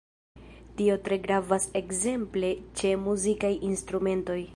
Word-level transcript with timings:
Tio 0.77 0.95
tre 1.07 1.17
gravas 1.25 1.67
ekzemple 1.81 2.49
ĉe 2.81 2.95
muzikaj 3.09 3.53
instrumentoj. 3.69 4.39